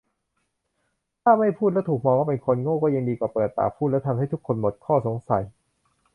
[1.23, 5.43] ถ้าไม่พูดแล้วถูกมองว่าเป็นคนโง่ก็ยังดีกว่าเปิดปากพูดและทำให้ทุกคนหมดข้อสงสัย